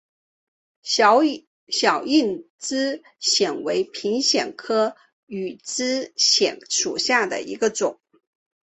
[0.81, 7.99] 小硬枝藓为平藓科羽枝藓属下的一个种。